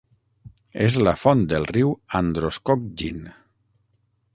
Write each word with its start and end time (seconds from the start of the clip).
És 0.85 0.97
la 1.03 1.13
font 1.25 1.45
del 1.53 1.69
riu 1.75 1.93
Androscoggin. 2.23 3.25